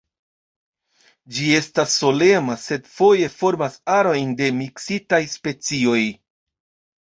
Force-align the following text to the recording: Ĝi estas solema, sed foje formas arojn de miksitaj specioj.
Ĝi 1.35 1.49
estas 1.57 1.93
solema, 2.03 2.55
sed 2.61 2.89
foje 2.95 3.27
formas 3.35 3.77
arojn 3.97 4.33
de 4.41 4.49
miksitaj 4.63 5.21
specioj. 5.37 6.01